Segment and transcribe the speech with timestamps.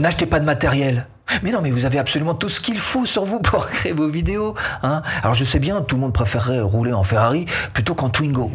[0.00, 1.06] N'achetez pas de matériel.
[1.42, 4.08] Mais non, mais vous avez absolument tout ce qu'il faut sur vous pour créer vos
[4.08, 4.54] vidéos.
[4.82, 8.50] Hein Alors je sais bien, tout le monde préférerait rouler en Ferrari plutôt qu'en Twingo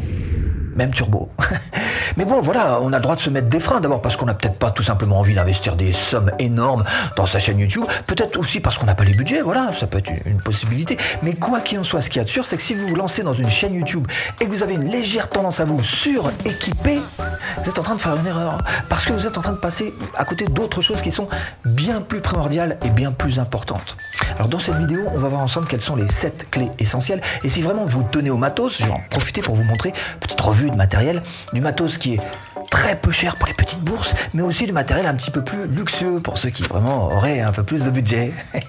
[0.75, 1.29] même turbo.
[2.17, 4.25] Mais bon, voilà, on a le droit de se mettre des freins, d'abord parce qu'on
[4.25, 6.83] n'a peut-être pas tout simplement envie d'investir des sommes énormes
[7.17, 9.97] dans sa chaîne YouTube, peut-être aussi parce qu'on n'a pas les budgets, voilà, ça peut
[9.97, 10.97] être une possibilité.
[11.23, 13.23] Mais quoi qu'il en soit, ce qui est sûr, c'est que si vous vous lancez
[13.23, 14.07] dans une chaîne YouTube
[14.39, 16.99] et que vous avez une légère tendance à vous suréquiper,
[17.63, 19.57] vous êtes en train de faire une erreur, parce que vous êtes en train de
[19.57, 21.27] passer à côté d'autres choses qui sont
[21.65, 23.97] bien plus primordiales et bien plus importantes.
[24.35, 27.49] Alors dans cette vidéo, on va voir ensemble quelles sont les 7 clés essentielles, et
[27.49, 30.41] si vraiment vous tenez au matos, je vais en profiter pour vous montrer une petite
[30.41, 31.21] revue de matériel,
[31.53, 32.19] du matos qui est
[32.69, 35.67] très peu cher pour les petites bourses, mais aussi du matériel un petit peu plus
[35.67, 38.31] luxueux pour ceux qui vraiment auraient un peu plus de budget.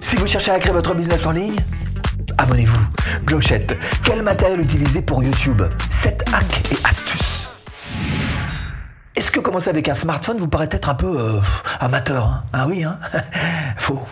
[0.00, 1.56] si vous cherchez à créer votre business en ligne,
[2.38, 2.80] abonnez-vous.
[3.26, 5.62] Clochette, quel matériel utiliser pour YouTube?
[5.90, 7.48] 7 hacks et astuces.
[9.16, 11.40] Est-ce que commencer avec un smartphone vous paraît être un peu euh,
[11.78, 12.44] amateur hein?
[12.52, 12.98] Ah oui, hein?
[13.76, 14.04] Faux.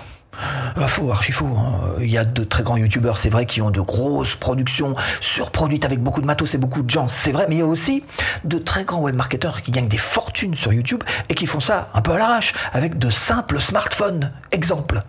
[0.86, 1.46] Faux, archi faux.
[1.46, 1.94] Hein.
[2.00, 5.84] Il y a de très grands youtubeurs, c'est vrai, qui ont de grosses productions surproduites
[5.84, 8.04] avec beaucoup de matos et beaucoup de gens, c'est vrai, mais il y a aussi
[8.44, 12.00] de très grands webmarketeurs qui gagnent des fortunes sur YouTube et qui font ça un
[12.00, 14.32] peu à l'arrache avec de simples smartphones.
[14.52, 15.02] Exemple.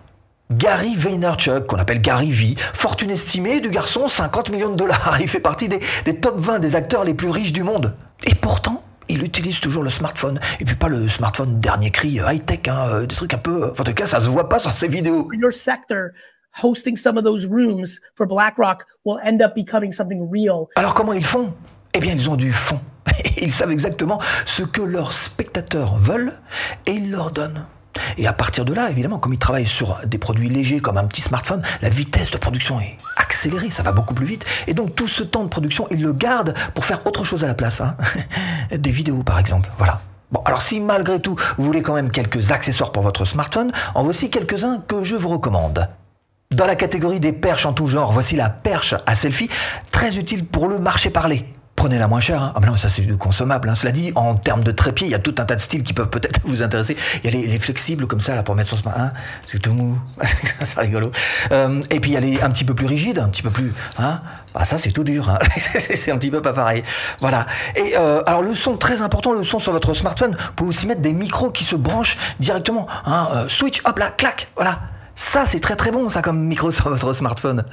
[0.52, 5.16] Gary Vaynerchuk, qu'on appelle Gary V, fortune estimée du garçon 50 millions de dollars.
[5.20, 5.80] Il fait partie des
[6.20, 7.94] top 20 des acteurs les plus riches du monde.
[8.24, 10.40] Et pourtant, il utilise toujours le smartphone.
[10.60, 13.64] Et puis pas le smartphone dernier cri euh, high-tech, hein, euh, des trucs un peu...
[13.64, 15.28] Euh, en tout cas, ça se voit pas sur ses vidéos.
[15.32, 16.10] Your sector
[16.62, 20.66] hosting some of those rooms for BlackRock will end up becoming something real.
[20.76, 21.54] Alors comment ils font?
[21.94, 22.80] Eh bien, ils ont du fond.
[23.40, 26.34] Ils savent exactement ce que leurs spectateurs veulent
[26.86, 27.66] et ils leur donnent.
[28.18, 31.06] Et à partir de là, évidemment, comme ils travaillent sur des produits légers comme un
[31.06, 34.44] petit smartphone, la vitesse de production est accélérée, ça va beaucoup plus vite.
[34.66, 37.46] Et donc tout ce temps de production, ils le gardent pour faire autre chose à
[37.46, 37.80] la place.
[37.80, 37.96] Hein.
[38.76, 39.70] Des vidéos par exemple.
[39.78, 40.00] Voilà.
[40.32, 44.02] Bon, alors si malgré tout, vous voulez quand même quelques accessoires pour votre smartphone, en
[44.02, 45.88] voici quelques-uns que je vous recommande.
[46.52, 49.48] Dans la catégorie des perches en tout genre, voici la perche à selfie,
[49.90, 51.46] très utile pour le marché parlé
[51.80, 52.42] prenez la moins chère.
[52.42, 52.52] Hein.
[52.54, 53.70] Ah ben non, ça c'est consommable.
[53.70, 53.74] Hein.
[53.74, 55.94] Cela dit, en termes de trépied, il y a tout un tas de styles qui
[55.94, 56.94] peuvent peut-être vous intéresser.
[57.24, 59.06] Il y a les, flexibles comme ça là pour mettre son smartphone.
[59.06, 59.12] Hein.
[59.46, 59.98] C'est tout mou,
[60.60, 61.10] c'est rigolo.
[61.52, 63.48] Euh, et puis il y a les un petit peu plus rigides, un petit peu
[63.48, 63.72] plus.
[63.98, 64.20] Hein.
[64.54, 65.30] Ah ça c'est tout dur.
[65.30, 65.38] Hein.
[65.56, 66.82] c'est un petit peu pas pareil.
[67.20, 67.46] Voilà.
[67.74, 70.32] Et euh, alors le son très important, le son sur votre smartphone.
[70.32, 72.88] Vous pouvez aussi mettre des micros qui se branchent directement.
[73.08, 74.80] Euh, switch, hop là, clac, voilà.
[75.14, 77.64] Ça c'est très très bon ça comme micro sur votre smartphone.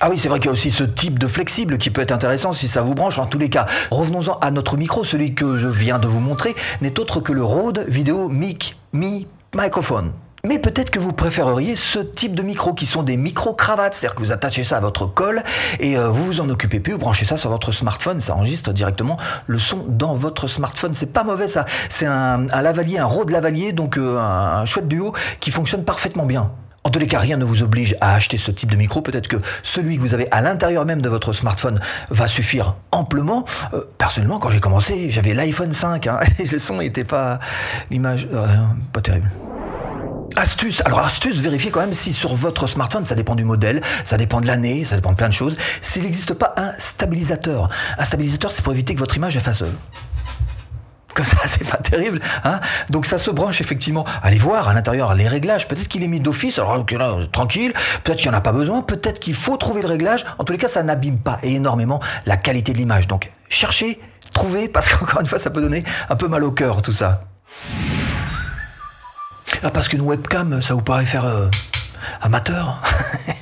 [0.00, 2.12] Ah oui, c'est vrai qu'il y a aussi ce type de flexible qui peut être
[2.12, 3.18] intéressant si ça vous branche.
[3.18, 5.04] En tous les cas, revenons-en à notre micro.
[5.04, 9.28] Celui que je viens de vous montrer n'est autre que le Rode Video Mic Mi
[9.54, 10.12] Microphone.
[10.44, 14.22] Mais peut-être que vous préféreriez ce type de micro qui sont des micro-cravates, c'est-à-dire que
[14.22, 15.44] vous attachez ça à votre col
[15.78, 18.72] et euh, vous vous en occupez plus, vous branchez ça sur votre smartphone, ça enregistre
[18.72, 20.94] directement le son dans votre smartphone.
[20.94, 25.12] C'est pas mauvais ça, c'est un, lavalier, un Rode lavalier, donc euh, un chouette duo
[25.38, 26.50] qui fonctionne parfaitement bien.
[26.84, 29.02] En tous les cas, rien ne vous oblige à acheter ce type de micro.
[29.02, 33.44] Peut-être que celui que vous avez à l'intérieur même de votre smartphone va suffire amplement.
[33.72, 37.38] Euh, personnellement, quand j'ai commencé, j'avais l'iPhone 5 hein, et le son n'était pas
[37.90, 38.46] l'image euh,
[38.92, 39.30] pas terrible.
[40.34, 40.82] Astuce.
[40.84, 44.40] Alors astuce, vérifiez quand même si sur votre smartphone, ça dépend du modèle, ça dépend
[44.40, 47.68] de l'année, ça dépend de plein de choses, s'il n'existe pas un stabilisateur.
[47.98, 49.62] Un stabilisateur, c'est pour éviter que votre image efface
[51.14, 52.20] comme ça, c'est pas terrible.
[52.44, 54.04] Hein Donc ça se branche effectivement.
[54.22, 55.68] Allez voir à l'intérieur les réglages.
[55.68, 57.72] Peut-être qu'il est mis d'office, alors là, tranquille.
[58.02, 58.82] Peut-être qu'il n'y en a pas besoin.
[58.82, 60.24] Peut-être qu'il faut trouver le réglage.
[60.38, 63.08] En tous les cas, ça n'abîme pas énormément la qualité de l'image.
[63.08, 64.00] Donc cherchez,
[64.32, 67.20] trouvez, parce qu'encore une fois, ça peut donner un peu mal au cœur tout ça.
[69.62, 71.48] Ah, parce qu'une webcam, ça vous paraît faire euh,
[72.20, 72.80] amateur?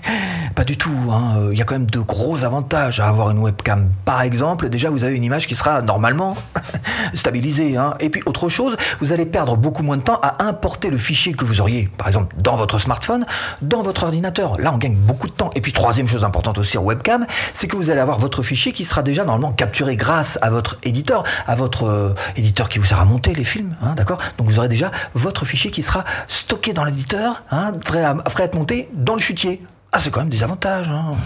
[0.61, 0.91] Pas du tout.
[1.11, 1.49] Hein.
[1.53, 3.89] Il y a quand même de gros avantages à avoir une webcam.
[4.05, 6.37] Par exemple, déjà, vous avez une image qui sera normalement
[7.15, 7.79] stabilisée.
[7.79, 7.95] Hein.
[7.99, 11.33] Et puis, autre chose, vous allez perdre beaucoup moins de temps à importer le fichier
[11.33, 13.25] que vous auriez, par exemple, dans votre smartphone,
[13.63, 14.61] dans votre ordinateur.
[14.61, 15.51] Là, on gagne beaucoup de temps.
[15.55, 18.73] Et puis, troisième chose importante aussi en webcam, c'est que vous allez avoir votre fichier
[18.73, 22.85] qui sera déjà normalement capturé grâce à votre éditeur, à votre euh, éditeur qui vous
[22.85, 24.19] sera monté les films, hein, d'accord?
[24.37, 28.55] Donc, vous aurez déjà votre fichier qui sera stocké dans l'éditeur, à, prêt à être
[28.57, 29.63] monté dans le chutier.
[29.93, 30.89] Ah, c'est quand même des avantages.
[30.89, 31.17] Hein.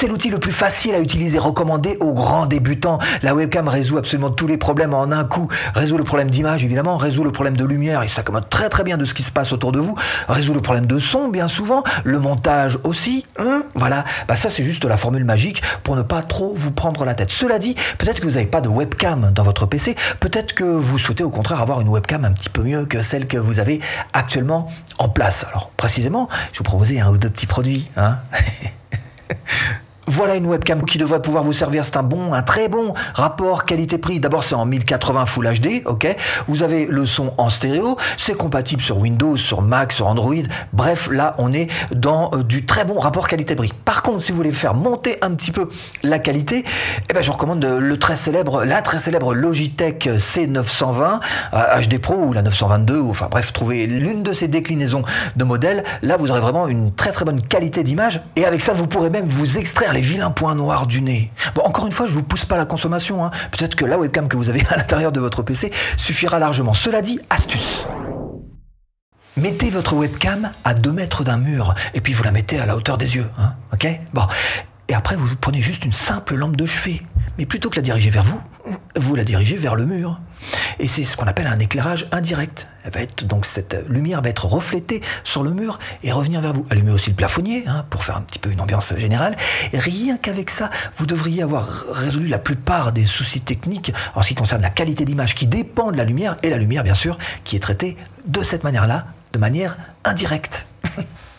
[0.00, 2.98] C'est l'outil le plus facile à utiliser, recommandé aux grands débutants.
[3.22, 5.46] La webcam résout absolument tous les problèmes en un coup.
[5.74, 8.96] Résout le problème d'image, évidemment, résout le problème de lumière, il s'accommode très très bien
[8.96, 9.94] de ce qui se passe autour de vous.
[10.26, 11.84] Résout le problème de son, bien souvent.
[12.04, 13.26] Le montage aussi.
[13.38, 13.64] Hein.
[13.74, 14.06] voilà.
[14.26, 17.30] Bah ça, c'est juste la formule magique pour ne pas trop vous prendre la tête.
[17.30, 19.96] Cela dit, peut-être que vous n'avez pas de webcam dans votre PC.
[20.18, 23.26] Peut-être que vous souhaitez au contraire avoir une webcam un petit peu mieux que celle
[23.26, 23.80] que vous avez
[24.14, 25.44] actuellement en place.
[25.50, 27.90] Alors, précisément, je vous proposais un ou deux petits produits.
[27.98, 28.16] Hein
[30.06, 31.84] Voilà une webcam qui devrait pouvoir vous servir.
[31.84, 34.18] C'est un bon, un très bon rapport qualité-prix.
[34.20, 36.16] D'abord, c'est en 1080 Full HD, ok.
[36.48, 37.96] Vous avez le son en stéréo.
[38.16, 40.34] C'est compatible sur Windows, sur Mac, sur Android.
[40.72, 43.72] Bref, là, on est dans euh, du très bon rapport qualité-prix.
[43.84, 45.68] Par contre, si vous voulez faire monter un petit peu
[46.02, 46.64] la qualité,
[47.08, 51.20] eh ben, je recommande le très célèbre, la très célèbre Logitech C920
[51.52, 52.98] HD Pro ou la 922.
[52.98, 55.02] Ou, enfin, bref, trouvez l'une de ces déclinaisons
[55.36, 55.84] de modèles.
[56.02, 58.22] Là, vous aurez vraiment une très très bonne qualité d'image.
[58.36, 61.32] Et avec ça, vous pourrez même vous extraire les vilains points noirs du nez.
[61.54, 63.24] Bon, encore une fois, je vous pousse pas la consommation.
[63.24, 63.30] Hein.
[63.50, 66.74] Peut-être que la webcam que vous avez à l'intérieur de votre PC suffira largement.
[66.74, 67.86] Cela dit, astuce.
[69.36, 72.76] Mettez votre webcam à 2 mètres d'un mur et puis vous la mettez à la
[72.76, 73.30] hauteur des yeux.
[73.38, 73.88] Hein, ok?
[74.12, 74.22] Bon.
[74.90, 77.00] Et après, vous prenez juste une simple lampe de chevet.
[77.38, 78.40] Mais plutôt que la diriger vers vous,
[78.96, 80.20] vous la dirigez vers le mur.
[80.80, 82.66] Et c'est ce qu'on appelle un éclairage indirect.
[83.22, 86.66] Donc cette lumière va être reflétée sur le mur et revenir vers vous.
[86.70, 89.36] Allumez aussi le plafonnier hein, pour faire un petit peu une ambiance générale.
[89.72, 94.34] Rien qu'avec ça, vous devriez avoir résolu la plupart des soucis techniques en ce qui
[94.34, 97.54] concerne la qualité d'image qui dépend de la lumière et la lumière bien sûr qui
[97.54, 97.96] est traitée
[98.26, 100.66] de cette manière-là, de manière indirecte.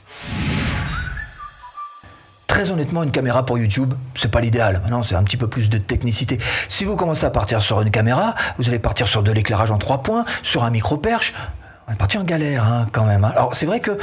[2.62, 4.82] Très honnêtement, une caméra pour YouTube, c'est pas l'idéal.
[4.84, 6.38] Maintenant, c'est un petit peu plus de technicité.
[6.70, 9.80] Si vous commencez à partir sur une caméra, vous allez partir sur de l'éclairage en
[9.80, 11.34] trois points, sur un micro-perche.
[11.88, 13.26] On est parti en galère, hein, quand même.
[13.26, 13.32] Hein.
[13.36, 13.98] Alors, c'est vrai que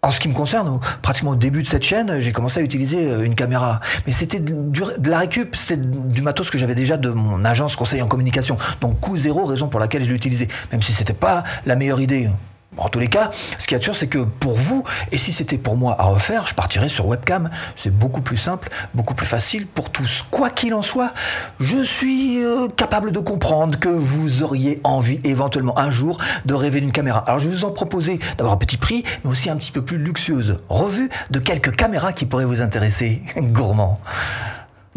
[0.00, 3.06] en ce qui me concerne, pratiquement au début de cette chaîne, j'ai commencé à utiliser
[3.06, 3.80] euh, une caméra.
[4.06, 8.00] Mais c'était de la récup, c'est du matos que j'avais déjà de mon agence conseil
[8.00, 8.56] en communication.
[8.80, 10.48] Donc coût zéro, raison pour laquelle je l'ai utilisé.
[10.72, 12.30] Même si c'était pas la meilleure idée.
[12.76, 15.58] En tous les cas, ce qui est sûr, c'est que pour vous, et si c'était
[15.58, 17.50] pour moi à refaire, je partirais sur webcam.
[17.74, 20.24] C'est beaucoup plus simple, beaucoup plus facile pour tous.
[20.30, 21.12] Quoi qu'il en soit,
[21.58, 26.80] je suis euh, capable de comprendre que vous auriez envie éventuellement un jour de rêver
[26.80, 27.24] d'une caméra.
[27.26, 29.82] Alors je vais vous en proposer d'avoir un petit prix, mais aussi un petit peu
[29.82, 33.22] plus luxueuse revue de quelques caméras qui pourraient vous intéresser.
[33.36, 33.98] Gourmand.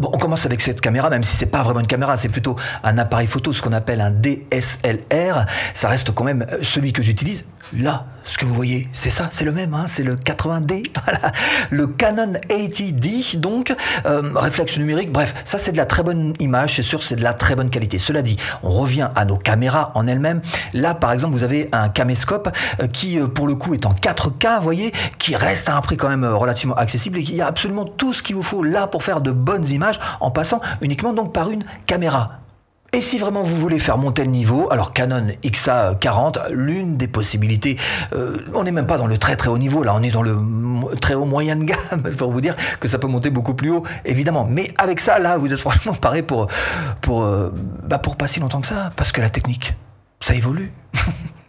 [0.00, 2.56] Bon, on commence avec cette caméra, même si c'est pas vraiment une caméra, c'est plutôt
[2.82, 5.46] un appareil photo, ce qu'on appelle un DSLR.
[5.72, 7.44] Ça reste quand même euh, celui que j'utilise
[7.76, 11.32] Là, ce que vous voyez, c'est ça, c'est le même, hein, c'est le 80D, voilà.
[11.70, 13.74] le Canon 80D, donc
[14.06, 15.10] euh, réflexe numérique.
[15.10, 17.70] Bref, ça c'est de la très bonne image, c'est sûr, c'est de la très bonne
[17.70, 17.98] qualité.
[17.98, 20.40] Cela dit, on revient à nos caméras en elles-mêmes.
[20.72, 22.48] Là, par exemple, vous avez un caméscope
[22.80, 25.80] euh, qui, euh, pour le coup, est en 4K, vous voyez, qui reste à un
[25.80, 28.86] prix quand même relativement accessible et qui a absolument tout ce qu'il vous faut là
[28.86, 32.43] pour faire de bonnes images en passant uniquement donc par une caméra.
[32.94, 37.76] Et si vraiment vous voulez faire monter le niveau, alors Canon XA40, l'une des possibilités,
[38.14, 40.22] euh, on n'est même pas dans le très très haut niveau, là on est dans
[40.22, 40.38] le
[41.00, 43.82] très haut moyen de gamme, pour vous dire que ça peut monter beaucoup plus haut,
[44.04, 44.46] évidemment.
[44.48, 46.46] Mais avec ça, là, vous êtes franchement paré pour,
[47.00, 47.52] pour, euh,
[47.82, 49.72] bah pour pas si longtemps que ça, parce que la technique,
[50.20, 50.70] ça évolue.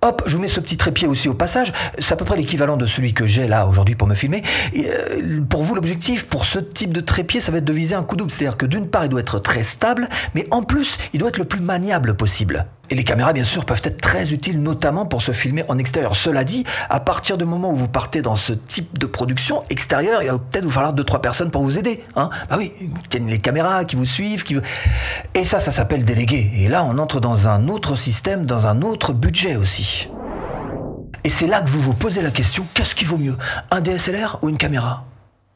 [0.00, 1.72] Hop, je vous mets ce petit trépied aussi au passage.
[1.98, 4.42] C'est à peu près l'équivalent de celui que j'ai là aujourd'hui pour me filmer.
[4.76, 8.04] Euh, pour vous, l'objectif pour ce type de trépied, ça va être de viser un
[8.04, 8.30] coup double.
[8.30, 11.38] C'est-à-dire que d'une part, il doit être très stable, mais en plus, il doit être
[11.38, 12.66] le plus maniable possible.
[12.90, 16.16] Et les caméras, bien sûr, peuvent être très utiles, notamment pour se filmer en extérieur.
[16.16, 20.22] Cela dit, à partir du moment où vous partez dans ce type de production extérieure,
[20.22, 22.02] il va peut-être vous falloir deux, trois personnes pour vous aider.
[22.16, 22.72] Hein bah oui,
[23.12, 24.56] les caméras, qui vous suivent, qui
[25.34, 26.50] Et ça, ça s'appelle déléguer.
[26.56, 30.08] Et là, on entre dans un autre système, dans un autre budget aussi.
[31.24, 33.36] Et c'est là que vous vous posez la question, qu'est-ce qui vaut mieux
[33.70, 35.04] Un DSLR ou une caméra?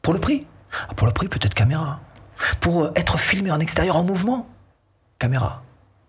[0.01, 0.45] Pour le prix?
[0.89, 1.99] Ah, Pour le prix, peut-être caméra.
[2.59, 4.47] Pour euh, être filmé en extérieur en mouvement?
[5.19, 5.63] Caméra.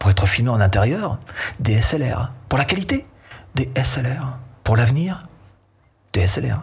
[0.05, 1.19] Pour être filmé en intérieur,
[1.61, 2.31] DSLR.
[2.51, 3.07] Pour la qualité,
[3.55, 4.37] DSLR.
[4.63, 5.23] Pour l'avenir,
[6.13, 6.61] DSLR.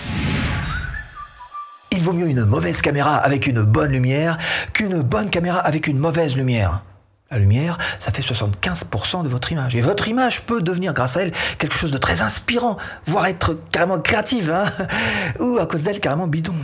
[1.92, 4.38] Il vaut mieux une mauvaise caméra avec une bonne lumière
[4.72, 6.82] qu'une bonne caméra avec une mauvaise lumière.
[7.30, 9.76] La lumière, ça fait 75% de votre image.
[9.76, 13.54] Et votre image peut devenir, grâce à elle, quelque chose de très inspirant, voire être
[13.70, 14.72] carrément créative, hein
[15.40, 16.54] ou à cause d'elle, carrément bidon.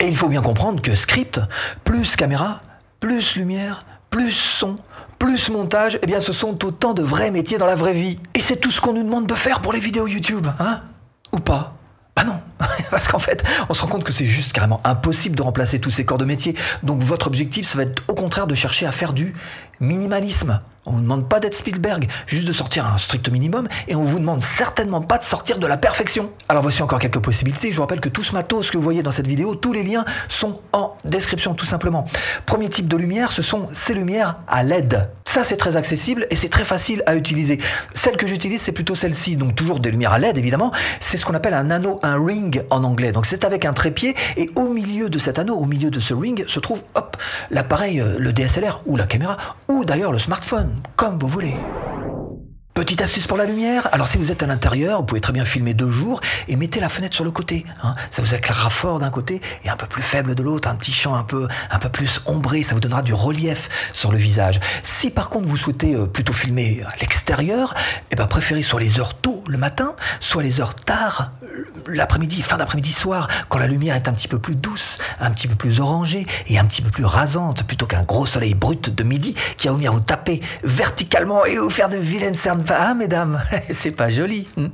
[0.00, 1.38] Et il faut bien comprendre que script,
[1.84, 2.56] plus caméra,
[2.98, 4.76] plus lumière, plus son,
[5.18, 8.20] plus montage, eh bien ce sont autant de vrais métiers dans la vraie vie.
[8.34, 10.82] Et c'est tout ce qu'on nous demande de faire pour les vidéos YouTube, hein?
[11.32, 11.74] Ou pas?
[12.14, 12.40] Ah non,
[12.92, 15.90] parce qu'en fait, on se rend compte que c'est juste carrément impossible de remplacer tous
[15.90, 16.54] ces corps de métier.
[16.84, 19.34] Donc votre objectif, ça va être au contraire de chercher à faire du
[19.84, 20.60] minimalisme.
[20.86, 24.02] On ne vous demande pas d'être Spielberg, juste de sortir un strict minimum, et on
[24.02, 26.30] vous demande certainement pas de sortir de la perfection.
[26.48, 27.70] Alors voici encore quelques possibilités.
[27.70, 29.82] Je vous rappelle que tout ce matos que vous voyez dans cette vidéo, tous les
[29.82, 32.04] liens sont en description tout simplement.
[32.44, 35.08] Premier type de lumière, ce sont ces lumières à LED.
[35.24, 37.58] Ça c'est très accessible et c'est très facile à utiliser.
[37.92, 40.70] Celle que j'utilise c'est plutôt celle-ci, donc toujours des lumières à LED évidemment.
[41.00, 43.10] C'est ce qu'on appelle un anneau, un ring en anglais.
[43.10, 46.14] Donc c'est avec un trépied et au milieu de cet anneau, au milieu de ce
[46.14, 47.16] ring, se trouve hop
[47.50, 49.36] l'appareil, euh, le DSLR ou la caméra
[49.82, 51.54] d'ailleurs le smartphone, comme vous voulez.
[52.74, 53.88] Petite astuce pour la lumière.
[53.92, 56.80] Alors si vous êtes à l'intérieur, vous pouvez très bien filmer de jour et mettez
[56.80, 57.64] la fenêtre sur le côté.
[57.84, 57.94] hein.
[58.10, 60.90] Ça vous éclairera fort d'un côté et un peu plus faible de l'autre, un petit
[60.90, 62.64] champ un peu, un peu plus ombré.
[62.64, 64.58] Ça vous donnera du relief sur le visage.
[64.82, 67.74] Si par contre vous souhaitez euh, plutôt filmer à l'extérieur,
[68.10, 71.30] eh ben préférez soit les heures tôt le matin, soit les heures tard
[71.86, 75.48] l'après-midi, fin d'après-midi soir, quand la lumière est un petit peu plus douce, un petit
[75.48, 79.02] peu plus orangée et un petit peu plus rasante, plutôt qu'un gros soleil brut de
[79.04, 82.64] midi qui va venir vous taper verticalement et vous faire de vilaines cernes.
[82.68, 84.48] Ah, mesdames, c'est pas joli.
[84.56, 84.68] hmm.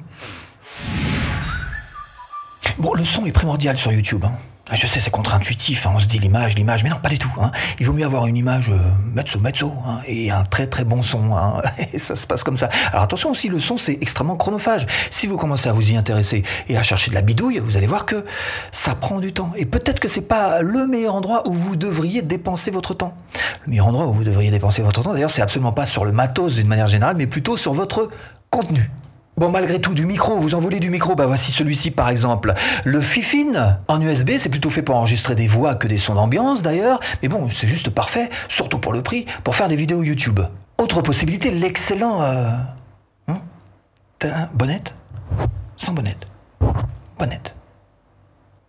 [2.79, 4.25] Bon, le son est primordial sur YouTube.
[4.25, 4.33] hein.
[4.73, 7.19] Ah, Je sais, c'est contre-intuitif, hein, on se dit l'image, l'image, mais non, pas du
[7.19, 7.31] tout.
[7.41, 7.51] hein.
[7.81, 8.79] Il vaut mieux avoir une image euh,
[9.15, 11.37] mezzo, mezzo, hein, et un très très bon son.
[11.37, 11.61] hein.
[11.93, 12.69] Et ça se passe comme ça.
[12.93, 14.87] Alors attention aussi, le son, c'est extrêmement chronophage.
[15.11, 17.89] Si vous commencez à vous y intéresser et à chercher de la bidouille, vous allez
[17.89, 18.25] voir que
[18.71, 19.51] ça prend du temps.
[19.57, 23.15] Et peut-être que c'est pas le meilleur endroit où vous devriez dépenser votre temps.
[23.67, 26.13] Le meilleur endroit où vous devriez dépenser votre temps, d'ailleurs, c'est absolument pas sur le
[26.13, 28.09] matos d'une manière générale, mais plutôt sur votre
[28.51, 28.89] contenu.
[29.41, 31.15] Bon, malgré tout, du micro, vous en voulez du micro?
[31.15, 32.53] Bah voici celui-ci par exemple.
[32.85, 36.61] Le Fifine en USB, c'est plutôt fait pour enregistrer des voix que des sons d'ambiance
[36.61, 40.41] d'ailleurs, mais bon, c'est juste parfait, surtout pour le prix, pour faire des vidéos YouTube.
[40.77, 42.21] Autre possibilité, l'excellent...
[42.21, 42.51] Euh...
[43.29, 43.41] hein?
[44.53, 44.93] Bonnette
[45.79, 46.27] Sans bonnette.
[47.19, 47.55] Bonnette.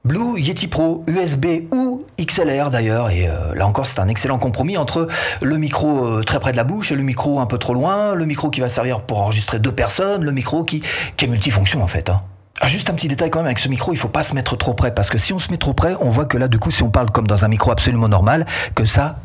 [0.06, 1.91] Blue Yeti Pro, USB ou
[2.26, 5.08] XLR d'ailleurs, et euh, là encore c'est un excellent compromis entre
[5.42, 8.16] le micro euh, très près de la bouche et le micro un peu trop loin,
[8.16, 10.82] le micro qui va servir pour enregistrer deux personnes, le micro qui,
[11.18, 12.10] qui est multifonction en fait.
[12.10, 12.22] hein.
[12.62, 14.56] Ah, juste un petit détail quand même avec ce micro, il faut pas se mettre
[14.56, 16.60] trop près parce que si on se met trop près, on voit que là du
[16.60, 19.18] coup si on parle comme dans un micro absolument normal, que ça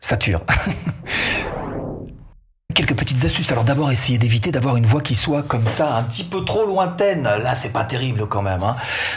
[0.00, 0.42] sature.
[2.74, 3.52] Quelques petites astuces.
[3.52, 6.66] Alors d'abord, essayez d'éviter d'avoir une voix qui soit comme ça, un petit peu trop
[6.66, 7.22] lointaine.
[7.22, 8.64] Là, c'est pas terrible quand même.
[8.64, 8.74] hein.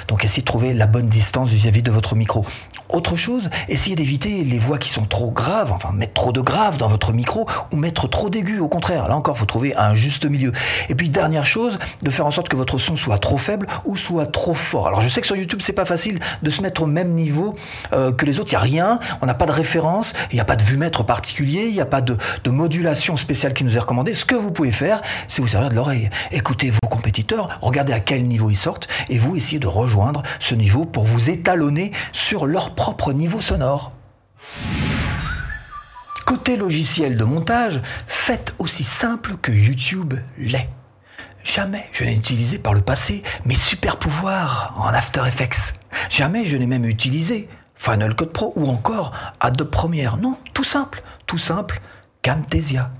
[0.08, 2.46] Donc essayez de trouver la bonne distance vis-à-vis de votre micro.
[2.90, 6.78] Autre chose, essayez d'éviter les voix qui sont trop graves, enfin mettre trop de graves
[6.78, 8.62] dans votre micro ou mettre trop d'aigus.
[8.62, 10.52] Au contraire, là encore, faut trouver un juste milieu.
[10.90, 13.96] Et puis dernière chose, de faire en sorte que votre son soit trop faible ou
[13.96, 14.88] soit trop fort.
[14.88, 17.56] Alors je sais que sur YouTube, c'est pas facile de se mettre au même niveau
[17.92, 18.52] euh, que les autres.
[18.52, 21.04] Il y a rien, on n'a pas de référence, il n'y a pas de vue-mètre
[21.04, 24.14] particulier, il n'y a pas de modulation spéciale qui nous est recommandée.
[24.14, 26.10] Ce que vous pouvez faire, c'est vous servir de l'oreille.
[26.32, 30.56] Écoutez vos compétiteurs, regardez à quel niveau ils sortent, et vous essayez de rejoindre ce
[30.56, 33.92] niveau pour vous étalonner sur leur propre niveau sonore.
[36.26, 40.70] Côté logiciel de montage, faites aussi simple que YouTube l'est.
[41.44, 45.76] Jamais je n'ai utilisé par le passé mes super pouvoirs en After Effects.
[46.10, 50.18] Jamais je n'ai même utilisé Final Cut Pro ou encore Adobe Premiere.
[50.18, 51.80] Non, tout simple, tout simple,
[52.22, 52.92] Camtasia.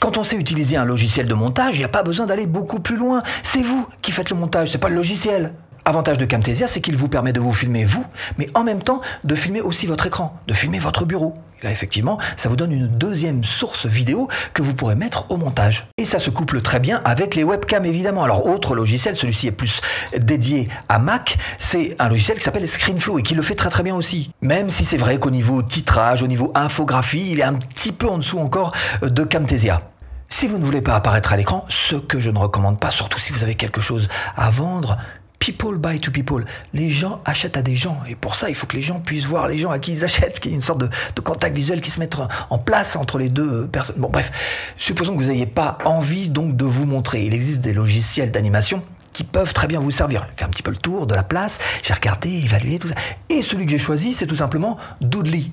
[0.00, 2.80] Quand on sait utiliser un logiciel de montage, il n'y a pas besoin d'aller beaucoup
[2.80, 3.22] plus loin.
[3.42, 5.54] C'est vous qui faites le montage, c'est pas le logiciel.
[5.88, 8.04] Avantage de Camtasia, c'est qu'il vous permet de vous filmer vous,
[8.38, 11.32] mais en même temps de filmer aussi votre écran, de filmer votre bureau.
[11.62, 15.88] Là, effectivement, ça vous donne une deuxième source vidéo que vous pourrez mettre au montage.
[15.96, 18.24] Et ça se couple très bien avec les webcams, évidemment.
[18.24, 19.80] Alors, autre logiciel, celui-ci est plus
[20.18, 23.84] dédié à Mac, c'est un logiciel qui s'appelle ScreenFlow et qui le fait très très
[23.84, 24.32] bien aussi.
[24.40, 28.08] Même si c'est vrai qu'au niveau titrage, au niveau infographie, il est un petit peu
[28.08, 29.82] en dessous encore de Camtasia.
[30.28, 33.18] Si vous ne voulez pas apparaître à l'écran, ce que je ne recommande pas, surtout
[33.18, 34.98] si vous avez quelque chose à vendre,
[35.38, 36.44] people buy to people.
[36.72, 37.98] Les gens achètent à des gens.
[38.08, 40.04] Et pour ça, il faut que les gens puissent voir les gens à qui ils
[40.04, 42.16] achètent, qu'il y ait une sorte de, contact visuel qui se mette
[42.50, 43.96] en place entre les deux personnes.
[43.98, 44.30] Bon, bref.
[44.78, 47.24] Supposons que vous n'ayez pas envie donc de vous montrer.
[47.24, 50.26] Il existe des logiciels d'animation qui peuvent très bien vous servir.
[50.30, 52.94] J'ai fait un petit peu le tour de la place, j'ai regardé, évalué, tout ça.
[53.30, 55.50] Et celui que j'ai choisi, c'est tout simplement Doodly.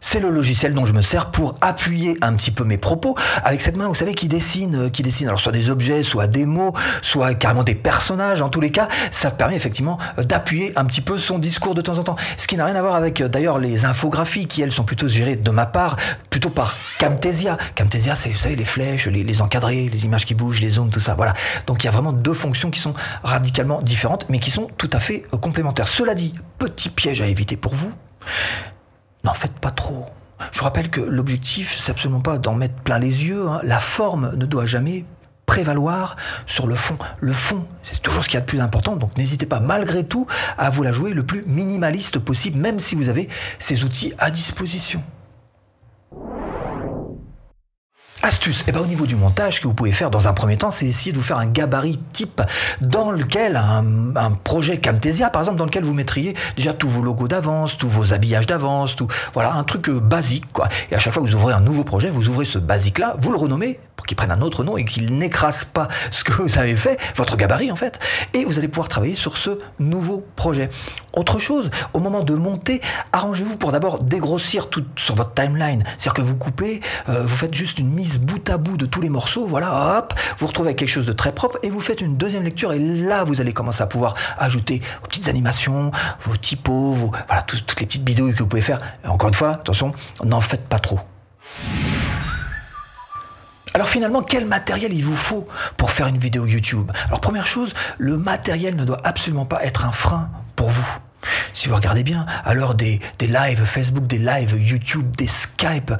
[0.00, 3.60] C'est le logiciel dont je me sers pour appuyer un petit peu mes propos avec
[3.60, 6.46] cette main, vous savez, qui dessine, euh, qui dessine alors soit des objets, soit des
[6.46, 6.72] mots,
[7.02, 8.42] soit carrément des personnages.
[8.42, 11.80] En tous les cas, ça permet effectivement euh, d'appuyer un petit peu son discours de
[11.80, 12.16] temps en temps.
[12.36, 15.08] Ce qui n'a rien à voir avec euh, d'ailleurs les infographies qui elles sont plutôt
[15.08, 15.96] gérées de ma part
[16.30, 17.56] plutôt par Camtasia.
[17.74, 21.00] Camtasia, c'est vous savez les flèches, les, encadrés, les images qui bougent, les zooms, tout
[21.00, 21.14] ça.
[21.14, 21.34] Voilà.
[21.66, 24.90] Donc il y a vraiment deux fonctions qui sont radicalement différentes, mais qui sont tout
[24.92, 25.88] à fait complémentaires.
[25.88, 27.90] Cela dit, petit piège à éviter pour vous
[29.26, 30.06] n'en faites pas trop.
[30.52, 33.48] Je rappelle que l'objectif, c'est absolument pas d'en mettre plein les yeux.
[33.48, 33.60] hein.
[33.64, 35.04] La forme ne doit jamais
[35.46, 36.16] prévaloir
[36.46, 36.96] sur le fond.
[37.20, 40.04] Le fond, c'est toujours ce qu'il y a de plus important, donc n'hésitez pas malgré
[40.04, 40.26] tout
[40.58, 43.28] à vous la jouer le plus minimaliste possible, même si vous avez
[43.58, 45.02] ces outils à disposition.
[48.26, 50.56] Astuce, eh ben, au niveau du montage, ce que vous pouvez faire dans un premier
[50.56, 52.42] temps, c'est essayer de vous faire un gabarit type
[52.80, 57.28] dans lequel un, projet Camtasia, par exemple, dans lequel vous mettriez déjà tous vos logos
[57.28, 60.68] d'avance, tous vos habillages d'avance, tout, voilà, un truc euh, basique, quoi.
[60.90, 63.30] Et à chaque fois que vous ouvrez un nouveau projet, vous ouvrez ce basique-là, vous
[63.30, 66.58] le renommez pour qu'il prenne un autre nom et qu'il n'écrase pas ce que vous
[66.58, 67.98] avez fait, votre gabarit en fait,
[68.34, 70.70] et vous allez pouvoir travailler sur ce nouveau projet.
[71.14, 72.80] Autre chose, au moment de monter,
[73.12, 77.54] arrangez-vous pour d'abord dégrossir tout sur votre timeline, c'est-à-dire que vous coupez, euh, vous faites
[77.54, 80.88] juste une mise bout à bout de tous les morceaux, voilà, hop, vous retrouvez quelque
[80.88, 83.82] chose de très propre et vous faites une deuxième lecture et là vous allez commencer
[83.82, 88.40] à pouvoir ajouter vos petites animations, vos typos, vos, voilà, toutes les petites bidouilles que
[88.40, 88.80] vous pouvez faire.
[89.06, 89.92] encore une fois, attention,
[90.24, 91.00] n'en faites pas trop.
[93.76, 96.90] Alors finalement, quel matériel il vous faut pour faire une vidéo YouTube?
[97.08, 100.86] Alors première chose, le matériel ne doit absolument pas être un frein pour vous.
[101.52, 105.92] Si vous regardez bien, l'heure des, des lives Facebook, des lives YouTube, des Skype,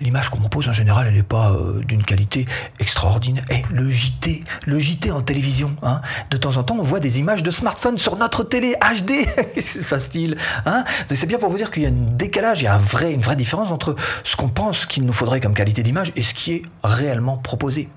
[0.00, 2.46] l'image qu'on pose en général, elle n'est pas euh, d'une qualité
[2.80, 3.44] extraordinaire.
[3.50, 6.00] Et le JT, le JT en télévision, hein.
[6.30, 9.26] de temps en temps, on voit des images de smartphone sur notre télé HD.
[9.60, 10.36] c'est facile.
[10.66, 12.78] Hein c'est bien pour vous dire qu'il y a un décalage, il y a
[13.10, 16.34] une vraie différence entre ce qu'on pense qu'il nous faudrait comme qualité d'image et ce
[16.34, 17.88] qui est réellement proposé.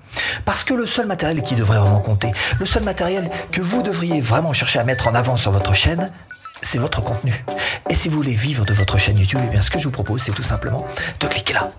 [0.44, 4.20] Parce que le seul matériel qui devrait vraiment compter, le seul matériel que vous devriez
[4.20, 6.10] vraiment chercher à mettre en avant sur votre chaîne,
[6.60, 7.44] c'est votre contenu.
[7.90, 9.90] Et si vous voulez vivre de votre chaîne YouTube, eh bien ce que je vous
[9.90, 10.86] propose, c'est tout simplement
[11.20, 11.70] de cliquer là.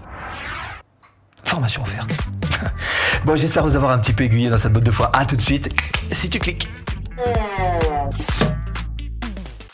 [1.44, 2.12] Formation offerte.
[3.26, 5.12] bon, j'espère vous avoir un petit peu aiguillé dans cette botte de foie.
[5.14, 5.70] À tout de suite,
[6.12, 6.68] si tu cliques.